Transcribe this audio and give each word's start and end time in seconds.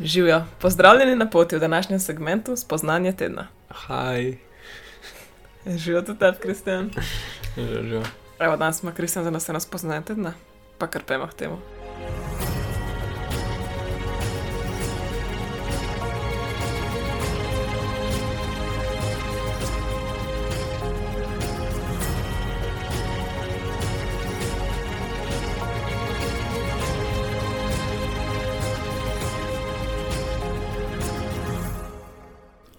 Živijo, 0.00 0.44
pozdravljeni 0.60 1.16
na 1.16 1.30
poti 1.30 1.56
v 1.56 1.60
današnjem 1.60 2.00
segmentu 2.00 2.56
spoznanja 2.56 3.12
tedna. 3.12 3.46
Haj, 3.68 4.36
Živijo 5.66 6.02
tudi 6.02 6.18
tebi, 6.18 6.38
Kristjan. 6.38 6.90
že. 7.56 8.02
Evo, 8.38 8.56
danes 8.56 8.82
ima 8.82 8.92
Kristjan 8.92 9.24
za 9.24 9.30
nas 9.30 9.48
eno 9.48 9.60
spoznanje 9.60 10.02
tedna, 10.02 10.32
pa 10.78 10.86
kar 10.86 11.02
pojmo 11.02 11.26
k 11.26 11.34
temu. 11.34 11.58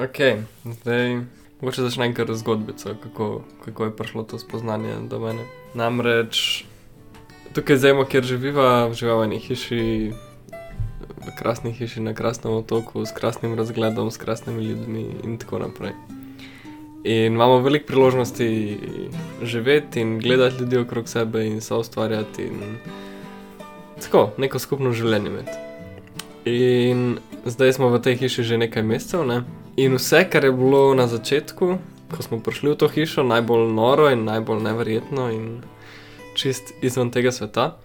Ok, 0.06 0.18
zdaj 0.66 1.16
mogoče 1.62 1.82
začnem 1.82 2.14
kar 2.14 2.30
z 2.30 2.38
zgodbico, 2.38 2.94
kako, 3.04 3.42
kako 3.66 3.86
je 3.86 3.96
prišlo 3.96 4.24
to 4.24 4.38
spoznanje 4.40 4.94
do 5.10 5.20
mene. 5.20 5.42
Namreč 5.74 6.66
tukaj 7.56 7.78
zdaj, 7.78 7.94
kjer 8.12 8.24
živiva, 8.24 8.94
živimo 8.94 9.18
v 9.20 9.26
eni 9.26 9.40
hiši, 9.40 10.12
v 11.26 11.34
krasni 11.40 11.74
hiši 11.74 12.04
na 12.06 12.14
krasnem 12.14 12.54
otoku, 12.54 13.06
s 13.06 13.16
krasnim 13.18 13.56
razgledom, 13.58 14.12
s 14.12 14.22
krasnimi 14.22 14.66
ljudmi 14.66 15.08
in 15.24 15.40
tako 15.42 15.64
naprej. 15.64 15.98
In 17.04 17.34
imamo 17.34 17.60
veliko 17.66 17.88
priložnosti 17.88 18.78
živeti 19.42 20.02
in 20.02 20.20
gledati 20.20 20.62
ljudi 20.62 20.78
okrog 20.78 21.10
sebe 21.10 21.48
in 21.48 21.62
so 21.62 21.80
ustvarjati 21.80 22.44
in 22.44 22.78
tako, 24.02 24.30
neko 24.38 24.60
skupno 24.60 24.92
življenje 24.92 25.30
imeti. 25.30 25.58
In 26.46 27.18
zdaj 27.46 27.74
smo 27.74 27.90
v 27.90 28.02
tej 28.02 28.22
hiši 28.22 28.44
že 28.44 28.58
nekaj 28.58 28.84
mesecev, 28.84 29.26
ne? 29.26 29.65
In 29.76 29.96
vse, 29.96 30.24
kar 30.32 30.44
je 30.44 30.52
bilo 30.52 30.96
na 30.96 31.08
začetku, 31.08 31.78
ko 32.12 32.24
smo 32.24 32.40
prišli 32.40 32.72
v 32.72 32.80
to 32.80 32.88
hišo, 32.88 33.24
najbolj 33.28 33.74
noro 33.76 34.08
in 34.08 34.24
najbolj 34.24 34.64
neverjetno 34.64 35.28
in 35.32 35.46
čist 36.36 36.72
izven 36.82 37.12
tega 37.12 37.32
sveta, 37.32 37.76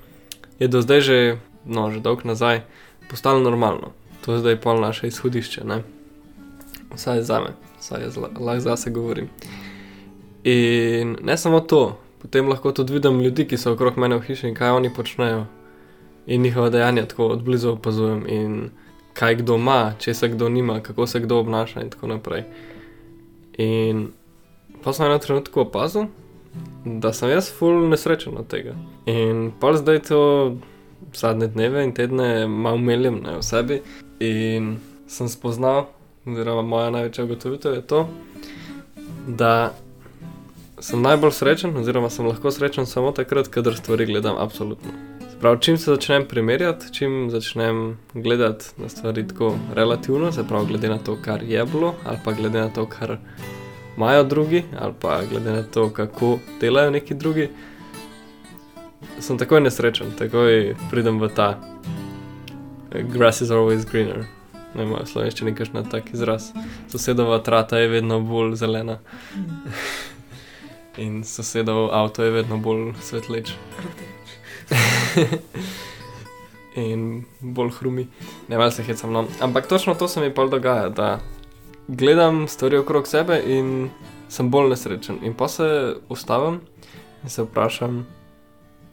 je 0.63 0.69
do 0.69 0.83
zdaj 0.83 1.01
že, 1.01 1.19
no, 1.67 1.91
že 1.91 1.99
dolgo 1.99 2.31
nazaj, 2.31 2.63
postalo 3.11 3.43
normalno. 3.43 3.91
To 4.23 4.39
je 4.39 4.39
zdaj 4.39 4.61
pol 4.63 4.79
naše 4.79 5.11
izhodišče, 5.11 5.65
ne? 5.65 5.83
Vsaj 6.95 7.23
za 7.27 7.41
me, 7.41 7.57
vsaj 7.81 8.07
lahko 8.15 8.61
zase 8.61 8.91
govorim. 8.91 9.27
In 10.45 11.17
ne 11.23 11.37
samo 11.37 11.61
to, 11.61 11.99
potem 12.23 12.49
lahko 12.49 12.73
tudi 12.73 12.93
vidim 12.93 13.21
ljudi, 13.21 13.49
ki 13.51 13.59
so 13.59 13.73
okrog 13.73 13.99
mene 13.99 14.21
v 14.21 14.31
hiši 14.31 14.49
in 14.49 14.55
kaj 14.55 14.79
oni 14.79 14.95
počnejo. 14.95 15.47
In 16.27 16.43
njihova 16.43 16.71
dejanja 16.71 17.07
tako 17.07 17.35
od 17.35 17.43
blizu 17.43 17.73
opazujem 17.73 18.25
in 18.29 18.71
kaj 19.21 19.37
kdo 19.43 19.59
ima, 19.61 19.93
če 20.01 20.15
se 20.15 20.29
kdo 20.33 20.49
nima, 20.49 20.79
kako 20.81 21.07
se 21.07 21.21
kdo 21.21 21.43
obnaša 21.45 21.85
in 21.85 21.91
tako 21.93 22.09
naprej. 22.15 22.47
In 23.61 24.09
pa 24.83 24.95
sem 24.97 25.07
eno 25.07 25.19
trenutku 25.21 25.61
opazil, 25.61 26.09
da 26.85 27.13
sem 27.13 27.29
jaz 27.31 27.51
full 27.53 27.89
nesrečen 27.93 28.39
od 28.41 28.49
tega. 28.49 28.73
In 29.07 29.51
pa 29.61 29.75
zdaj 29.77 30.01
to 30.09 30.23
zadnje 31.15 31.51
dneve 31.53 31.85
in 31.85 31.93
tedne 31.93 32.47
malo 32.49 32.79
meljem 32.79 33.21
ne, 33.25 33.37
v 33.37 33.45
sebi 33.45 33.83
in 34.25 34.77
sem 35.11 35.29
spoznal, 35.29 35.91
oziroma 36.25 36.63
moja 36.63 36.91
največja 36.95 37.25
ugotovitev 37.25 37.77
je 37.77 37.87
to, 37.93 38.03
da 39.27 39.73
sem 40.81 41.03
najbolj 41.03 41.37
srečen, 41.37 41.77
oziroma 41.77 42.09
sem 42.11 42.27
lahko 42.27 42.51
srečen 42.51 42.87
samo 42.87 43.13
takrat, 43.13 43.53
kadar 43.53 43.77
stvari 43.77 44.07
gledam 44.09 44.39
absolutno. 44.39 45.10
Prav, 45.41 45.59
čim 45.61 45.79
se 45.79 45.91
začnem 45.91 46.29
primerjati, 46.29 46.95
čim 46.95 47.31
začnem 47.31 47.99
gledati 48.15 48.65
na 48.77 48.89
stvari 48.89 49.29
tako 49.29 49.55
relativno, 49.75 50.33
se 50.33 50.45
pravi, 50.49 50.67
glede 50.67 50.89
na 50.89 50.99
to, 50.99 51.17
kar 51.25 51.43
je 51.43 51.65
bilo, 51.65 51.95
ali 52.05 52.19
pa 52.25 52.33
glede 52.33 52.61
na 52.61 52.69
to, 52.69 52.87
kar 52.87 53.17
imajo 53.97 54.25
drugi, 54.25 54.65
ali 54.81 54.93
pa 55.01 55.21
glede 55.31 55.53
na 55.53 55.63
to, 55.63 55.91
kako 55.91 56.39
delajo 56.61 56.91
neki 56.91 57.15
drugi, 57.15 57.49
sem 59.19 59.39
takoj 59.39 59.61
nesrečen, 59.61 60.13
takoj 60.19 60.75
pridem 60.91 61.21
v 61.21 61.29
ta 61.29 61.59
eh, 62.93 63.03
grass 63.03 63.41
is 63.41 63.51
always 63.51 63.91
greener. 63.91 64.27
Ne 64.75 64.85
morem 64.85 65.07
slovenščini 65.07 65.55
kakšen 65.55 65.89
tak 65.91 66.13
izraz. 66.13 66.53
Sosedova 66.93 67.39
trata 67.39 67.79
je 67.79 67.89
vedno 67.89 68.21
bolj 68.21 68.55
zelena 68.61 68.99
in 71.05 71.25
sosedov 71.25 71.89
avto 71.97 72.25
je 72.25 72.31
vedno 72.31 72.59
bolj 72.59 72.93
svetleč. 73.01 73.57
in 76.75 77.25
bolj 77.41 77.71
hrumi. 77.79 78.07
Ne, 78.49 78.59
malo 78.59 78.71
se 78.71 78.83
hecam, 78.83 79.13
no. 79.13 79.25
Ampak 79.41 79.67
točno 79.67 79.95
to 79.95 80.09
se 80.09 80.21
mi 80.21 80.35
pa 80.35 80.47
dogaja, 80.47 80.89
da 80.89 81.21
gledam 81.89 82.49
stvari 82.49 82.77
okrog 82.77 83.09
sebe 83.09 83.43
in 83.47 83.91
sem 84.29 84.51
bolj 84.51 84.71
nesrečen. 84.71 85.19
In 85.23 85.35
pa 85.35 85.49
se 85.49 85.95
ustavim 86.09 86.61
in 87.23 87.31
se 87.31 87.43
vprašam, 87.43 88.07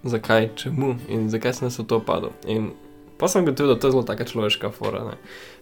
zakaj, 0.04 0.50
čemu 0.56 0.96
in 1.08 1.30
zakaj 1.30 1.54
sem 1.54 1.72
se 1.72 1.84
v 1.84 1.86
to 1.86 2.00
padel. 2.00 2.30
In 2.48 2.72
pa 3.18 3.28
sem 3.28 3.46
gotovil, 3.46 3.74
da 3.74 3.80
to 3.80 3.88
je 3.88 3.92
zelo 3.92 4.04
taka 4.04 4.26
človeška 4.26 4.72
fora. 4.72 5.04
Ne. 5.04 5.18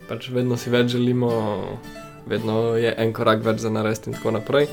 Pač 0.07 0.29
vedno 0.29 0.57
si 0.57 0.69
več 0.69 0.91
želimo, 0.95 1.31
vedno 2.27 2.75
je 2.75 2.93
en 2.97 3.13
korak 3.13 3.43
več 3.43 3.63
za 3.63 3.69
narediti 3.69 4.09
in 4.09 4.17
tako 4.17 4.31
naprej. 4.31 4.67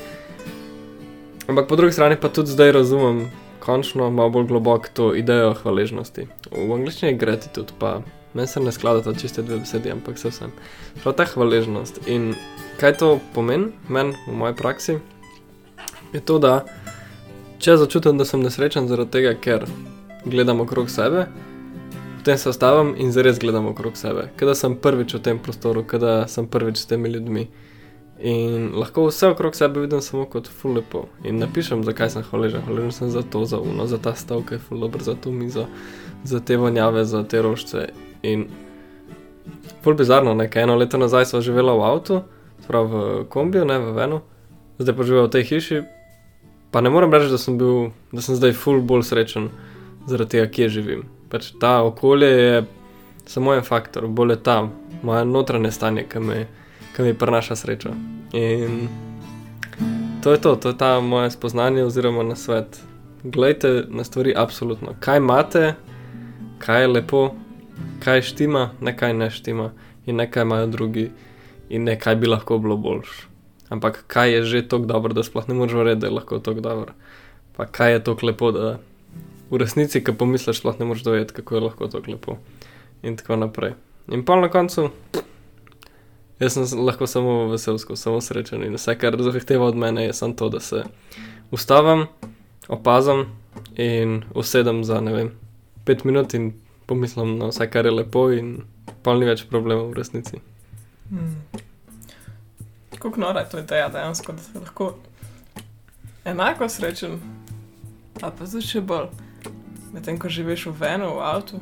Ampak 1.47 1.67
po 1.67 1.75
drugi 1.75 1.93
strani 1.93 2.15
pa 2.15 2.29
tudi 2.29 2.55
zdaj 2.55 2.71
razumem, 2.71 3.27
končno 3.63 4.09
malo 4.11 4.29
bolj 4.29 4.49
globoko 4.51 4.91
to 4.93 5.13
idejo 5.15 5.53
hvaležnosti. 5.61 6.27
V 6.51 6.67
angleščini 6.75 7.13
je 7.13 7.17
gratitude, 7.17 7.75
pa 7.79 8.01
meni 8.33 8.47
se 8.47 8.59
ne 8.59 8.71
skladata 8.75 9.13
čiste 9.15 9.45
dve 9.45 9.61
besedi, 9.63 9.91
ampak 9.91 10.19
se 10.19 10.33
vsem. 10.33 10.51
Prav 11.03 11.15
ta 11.15 11.25
hvaležnost. 11.31 12.01
In 12.11 12.33
kaj 12.81 12.97
to 12.99 13.13
pomeni 13.33 13.71
meni 13.87 14.17
v 14.27 14.35
moji 14.35 14.57
praksi, 14.59 14.97
je 16.13 16.21
to, 16.21 16.39
da 16.39 16.65
če 17.63 17.77
začutim, 17.79 18.19
da 18.19 18.27
sem 18.27 18.43
nesrečen 18.43 18.89
zaradi 18.91 19.15
tega, 19.15 19.33
ker 19.39 19.67
gledam 20.25 20.61
okrog 20.61 20.91
sebe, 20.91 21.27
potem 22.19 22.37
se 22.37 22.49
ostavim 22.49 22.93
in 22.99 23.11
zares 23.15 23.39
gledam 23.39 23.67
okrog 23.71 23.97
sebe, 23.97 24.27
kada 24.39 24.55
sem 24.55 24.75
prvič 24.75 25.15
v 25.17 25.23
tem 25.23 25.39
prostoru, 25.39 25.85
kada 25.87 26.27
sem 26.27 26.47
prvič 26.47 26.83
s 26.83 26.89
temi 26.91 27.09
ljudmi. 27.15 27.47
In 28.19 28.71
lahko 28.77 29.07
vse 29.07 29.27
okrog 29.27 29.55
sebe 29.55 29.81
vidim 29.81 30.01
samo 30.01 30.25
kot 30.25 30.47
ful 30.47 30.77
lepo. 30.77 31.07
In 31.23 31.39
napišem, 31.41 31.83
zakaj 31.83 32.09
sem 32.13 32.23
hvaležen. 32.23 32.61
Hvaležen 32.61 32.91
sem 32.91 33.09
za 33.09 33.21
to, 33.21 33.45
za 33.45 33.59
uno, 33.59 33.87
za 33.87 33.97
ta 33.97 34.13
stav, 34.15 34.43
ki 34.47 34.55
je 34.55 34.59
ful 34.59 34.79
dober, 34.79 35.01
za 35.01 35.15
to 35.15 35.31
mizo, 35.31 35.65
za 36.23 36.39
te 36.39 36.57
vonjave, 36.57 37.05
za 37.05 37.23
te 37.23 37.41
rožce. 37.41 37.89
In 38.21 38.45
ful 39.81 39.97
bizarno, 39.97 40.33
nekaj 40.33 40.63
eno 40.63 40.75
leto 40.75 40.97
nazaj 40.97 41.25
smo 41.25 41.41
živela 41.41 41.73
v 41.73 41.83
avtu, 41.89 42.21
prav 42.67 42.87
v 42.87 43.25
kombiju, 43.29 43.65
ne 43.65 43.79
v 43.79 43.91
venu, 43.97 44.21
zdaj 44.79 44.95
pa 44.95 45.03
živela 45.03 45.27
v 45.27 45.33
tej 45.35 45.43
hiši. 45.49 45.83
Pa 46.71 46.81
ne 46.81 46.89
morem 46.89 47.11
reči, 47.13 47.29
da 47.29 47.37
sem 47.37 47.57
bil, 47.57 47.91
da 48.11 48.21
sem 48.21 48.37
zdaj 48.37 48.55
ful 48.57 48.81
bolj 48.81 49.03
srečen 49.09 49.49
zaradi 50.07 50.37
tega, 50.37 50.47
kje 50.47 50.69
živim. 50.69 51.03
Pač 51.29 51.51
ta 51.59 51.81
okolje 51.83 52.29
je 52.29 52.65
samo 53.25 53.53
en 53.53 53.65
faktor, 53.65 54.07
bolj 54.07 54.37
je 54.37 54.43
tam, 54.43 54.71
moje 55.03 55.25
notranje 55.25 55.71
stanje, 55.71 56.05
ki 56.09 56.19
me 56.19 56.45
ki 56.95 57.01
mi 57.01 57.13
prinaša 57.13 57.55
srečo. 57.55 57.89
In 58.33 58.87
to 60.23 60.31
je 60.31 60.41
to, 60.41 60.55
to 60.55 60.69
je 60.69 60.77
ta 60.77 60.99
moje 60.99 61.31
spoznanje 61.31 61.83
oziroma 61.83 62.23
na 62.23 62.35
svet. 62.35 62.81
Glejte 63.23 63.83
na 63.89 64.03
stvari 64.03 64.33
absolutno. 64.37 64.95
Kaj 64.99 65.17
imate, 65.17 65.73
kaj 66.59 66.81
je 66.81 66.87
lepo, 66.87 67.33
kaj 67.99 68.21
štima, 68.21 68.69
ne 68.81 68.97
kaj 68.97 69.13
ne 69.13 69.29
štima 69.31 69.71
in 70.05 70.15
ne 70.15 70.31
kaj 70.31 70.43
imajo 70.43 70.67
drugi 70.67 71.11
in 71.69 71.83
ne 71.83 71.99
kaj 71.99 72.15
bi 72.15 72.27
lahko 72.27 72.57
bilo 72.57 72.77
boljš. 72.77 73.27
Ampak 73.69 74.03
kaj 74.07 74.33
je 74.33 74.43
že 74.43 74.67
tako 74.67 74.85
dobro, 74.85 75.13
da 75.13 75.23
sploh 75.23 75.49
ne 75.49 75.55
moreš 75.55 75.73
verjeti, 75.73 75.99
da 76.01 76.07
je 76.07 76.13
lahko 76.13 76.39
tako 76.39 76.59
dobro. 76.59 76.93
Pa 77.57 77.65
kaj 77.65 77.91
je 77.91 78.03
tako 78.03 78.25
lepo, 78.25 78.51
da 78.51 78.77
v 79.49 79.57
resnici, 79.57 80.03
ki 80.03 80.13
pomisliš, 80.17 80.59
sploh 80.59 80.79
ne 80.79 80.85
moreš 80.85 81.03
dojeti, 81.03 81.33
kako 81.33 81.55
je 81.55 81.61
lahko 81.61 81.87
tako 81.87 82.11
lepo. 82.11 82.37
In 83.03 83.17
tako 83.17 83.35
naprej. 83.35 83.73
In 84.11 84.25
pa 84.25 84.35
na 84.35 84.49
koncu, 84.49 84.89
Jaz 86.39 86.53
sem 86.53 86.85
lahko 86.85 87.07
samo 87.07 87.47
veselsko, 87.51 87.95
samo 87.95 88.21
srečen 88.21 88.63
in 88.65 88.73
vse, 88.73 88.95
kar 88.97 89.15
zahteva 89.21 89.67
od 89.69 89.77
mene, 89.77 90.05
je 90.05 90.13
samo 90.13 90.33
to, 90.33 90.49
da 90.49 90.59
se 90.59 90.83
ustavim, 91.51 92.07
opazim 92.67 93.25
in 93.75 94.23
usedem 94.35 94.83
za 94.83 95.01
ne 95.01 95.13
vem, 95.13 95.31
pet 95.85 96.03
minut 96.03 96.33
in 96.33 96.53
pomislim 96.85 97.37
na 97.37 97.51
vse, 97.51 97.69
kar 97.69 97.85
je 97.85 97.91
lepo, 97.91 98.31
in 98.31 98.63
pa 99.03 99.13
ni 99.13 99.29
več 99.29 99.45
problemov 99.49 99.91
v 99.91 99.99
resnici. 100.01 100.41
Hmm. 101.09 101.37
Kako 102.97 103.19
nora 103.19 103.43
je 103.43 103.49
to 103.49 103.59
ideja 103.59 103.89
dejansko, 103.89 104.33
da 104.33 104.41
si 104.41 104.57
lahko 104.57 104.93
enako 106.25 106.69
srečen, 106.69 107.19
ali 108.21 108.31
pa 108.39 108.45
tudi 108.45 108.65
še 108.65 108.81
bolj, 108.81 109.09
medtem 109.93 110.19
ko 110.19 110.31
živiš 110.31 110.65
v 110.71 110.77
venu, 110.81 111.13
v 111.19 111.25
avtu, 111.29 111.61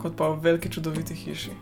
kot 0.00 0.16
pa 0.16 0.30
v 0.32 0.40
veliki 0.48 0.72
čudoviti 0.72 1.14
hiši. 1.14 1.52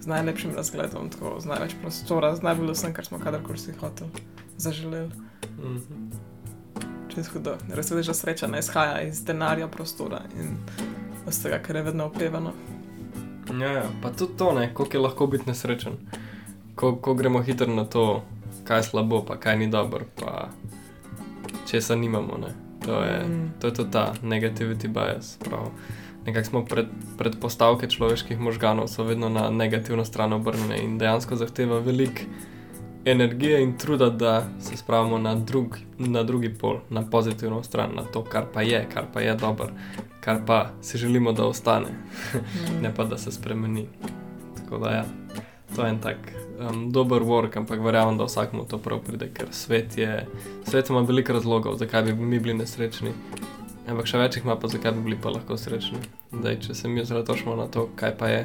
Z 0.00 0.06
najlepšim 0.06 0.54
razgledom, 0.56 1.10
tako, 1.10 1.40
z 1.40 1.46
največ 1.46 1.74
prostora, 1.82 2.36
z 2.36 2.42
najbolj 2.42 2.72
vsem, 2.72 2.92
kar 2.94 3.04
smo 3.04 3.18
kadarkoli 3.18 3.58
si 3.58 3.72
hotel, 3.80 4.08
zaželeli. 4.56 5.10
Mhm. 5.58 6.10
Če 7.10 7.20
je 7.20 7.24
hudo, 7.32 7.56
res 7.74 7.90
vidiš, 7.90 8.06
da 8.06 8.14
sreča 8.14 8.46
ne 8.46 8.58
izhaja 8.58 9.00
iz 9.02 9.24
denarja, 9.24 9.68
prostora 9.68 10.22
in 10.38 10.56
iz 11.28 11.42
tega, 11.42 11.58
kar 11.58 11.76
je 11.76 11.82
vedno 11.82 12.04
opevano. 12.06 12.52
Ja, 13.60 13.72
ja, 13.72 13.84
pa 14.02 14.10
tudi 14.10 14.36
to, 14.38 14.52
ne, 14.52 14.74
koliko 14.74 14.96
je 14.96 15.00
lahko 15.00 15.26
biti 15.26 15.48
nesrečen. 15.50 15.92
Ko, 16.74 16.96
ko 16.96 17.14
gremo 17.14 17.42
hitro 17.42 17.66
na 17.66 17.84
to, 17.84 18.22
kaj 18.64 18.78
je 18.78 18.82
slabo, 18.82 19.24
pa 19.26 19.36
kaj 19.36 19.58
ni 19.58 19.66
dobro, 19.68 20.06
pa 20.16 20.48
česa 21.66 21.94
nimamo. 21.94 22.38
Ne. 22.38 22.54
To 22.86 23.02
je, 23.02 23.26
Mm. 23.26 23.52
to 23.60 23.66
je 23.66 23.74
to 23.74 23.84
ta 23.84 24.14
negativity 24.22 24.88
bias. 24.88 25.36
Prav. 25.44 25.66
Nekako 26.26 26.48
smo 26.48 26.64
pred, 26.64 26.86
predpostavke 27.18 27.88
človeških 27.88 28.40
možganov, 28.40 28.88
so 28.88 29.04
vedno 29.04 29.28
na 29.28 29.50
negativno 29.50 30.04
stran 30.04 30.32
obrnjene 30.32 30.82
in 30.82 30.98
dejansko 30.98 31.36
zahteva 31.36 31.78
veliko 31.78 32.28
energije 33.04 33.62
in 33.62 33.78
truda, 33.78 34.10
da 34.10 34.48
se 34.60 34.76
spravimo 34.76 35.18
na, 35.18 35.34
drug, 35.34 35.76
na 35.98 36.22
drugi 36.22 36.54
pol, 36.54 36.80
na 36.90 37.02
pozitivno 37.10 37.62
stran, 37.62 37.90
na 37.96 38.02
to, 38.02 38.24
kar 38.24 38.44
pa 38.54 38.62
je, 38.62 38.86
kar 38.94 39.04
pa 39.12 39.20
je 39.20 39.34
dobro, 39.34 39.68
kar 40.20 40.40
pa 40.46 40.70
si 40.82 40.98
želimo, 40.98 41.32
da 41.32 41.46
ostane 41.46 41.88
ne 42.82 42.94
pa 42.94 43.04
da 43.04 43.18
se 43.18 43.32
spremeni. 43.32 43.86
Tako 44.56 44.78
da 44.78 44.90
ja, 44.90 45.04
to 45.76 45.84
je 45.84 45.90
en 45.90 45.98
tak 45.98 46.16
um, 46.70 46.92
dober 46.92 47.22
work, 47.22 47.56
ampak 47.56 47.80
verjamem, 47.80 48.18
da 48.18 48.24
vsakmu 48.24 48.64
to 48.64 48.78
prav 48.78 49.00
pride, 49.06 49.30
ker 49.34 49.46
svet, 49.50 49.98
je, 49.98 50.26
svet 50.68 50.90
ima 50.90 51.00
veliko 51.00 51.32
razlogov, 51.32 51.76
zakaj 51.76 52.02
bi 52.02 52.14
mi 52.14 52.38
bili 52.38 52.54
nesrečni. 52.54 53.10
Ampak 53.90 54.06
še 54.06 54.20
več 54.20 54.36
jih 54.38 54.44
ima 54.46 54.54
pa, 54.54 54.70
zakaj 54.70 54.94
bi 54.94 55.02
bili 55.08 55.16
pa 55.18 55.32
lahko 55.34 55.56
srečni. 55.58 55.98
Zdaj, 56.30 56.60
če 56.66 56.76
se 56.78 56.90
mi 56.90 57.02
osredotočimo 57.02 57.56
na 57.58 57.66
to, 57.66 57.88
kaj 57.98 58.14
pa 58.20 58.30
je 58.30 58.44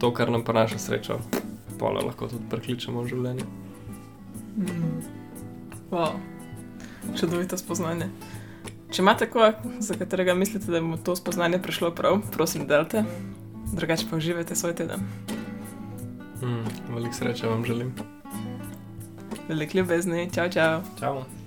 to, 0.00 0.08
kar 0.16 0.32
nam 0.32 0.44
prinaša 0.46 0.80
srečo, 0.80 1.18
pole 1.76 2.00
lahko 2.00 2.30
tudi 2.32 2.48
prekličemo 2.48 3.04
v 3.04 3.12
življenju. 3.12 3.50
Mm. 4.56 5.04
Wow. 5.92 6.16
Čudovito 7.12 7.60
spoznanje. 7.60 8.08
Če 8.94 9.02
imate 9.02 9.28
koga, 9.28 9.52
za 9.84 9.98
katerega 10.00 10.38
mislite, 10.38 10.72
da 10.72 10.80
mu 10.80 10.96
to 10.96 11.16
spoznanje 11.18 11.60
prišlo 11.60 11.92
prav, 11.92 12.22
prosim, 12.32 12.64
delite. 12.70 13.04
Drugače 13.74 14.08
pa 14.08 14.16
uživajte 14.16 14.56
svoj 14.56 14.76
teden. 14.80 15.04
Mm, 16.40 16.94
veliko 16.94 17.20
sreče 17.20 17.50
vam 17.52 17.64
želim. 17.68 17.92
Veliko 19.48 19.82
ljubezni, 19.82 20.30
čau, 20.32 20.48
čau. 20.48 20.84
Čau. 21.00 21.43